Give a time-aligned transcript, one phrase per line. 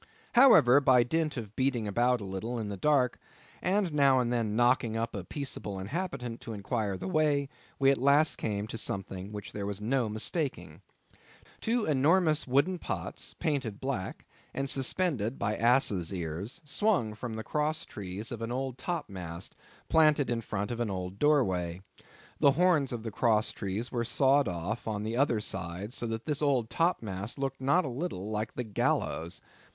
[0.33, 3.19] However, by dint of beating about a little in the dark,
[3.61, 8.01] and now and then knocking up a peaceable inhabitant to inquire the way, we at
[8.01, 10.81] last came to something which there was no mistaking.
[11.59, 14.25] Two enormous wooden pots painted black,
[14.55, 19.55] and suspended by asses' ears, swung from the cross trees of an old top mast,
[19.87, 21.79] planted in front of an old doorway.
[22.39, 26.25] The horns of the cross trees were sawed off on the other side, so that
[26.25, 29.41] this old top mast looked not a little like a gallows.